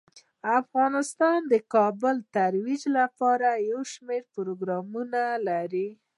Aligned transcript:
افغانستان 0.59 1.39
د 1.51 1.53
کابل 1.73 2.15
د 2.23 2.27
ترویج 2.37 2.83
لپاره 2.97 3.47
یو 3.69 3.79
شمیر 3.93 4.23
پروګرامونه 4.35 5.21
لري. 5.47 5.87